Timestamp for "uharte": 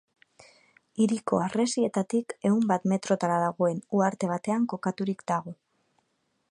3.99-4.31